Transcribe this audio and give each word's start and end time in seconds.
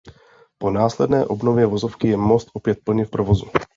Po 0.57 0.71
následné 0.71 1.25
obnově 1.25 1.65
vozovky 1.65 2.07
je 2.07 2.17
most 2.17 2.47
opět 2.53 2.79
plně 2.83 3.05
v 3.05 3.09
provozu. 3.09 3.45